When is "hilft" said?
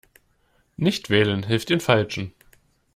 1.43-1.69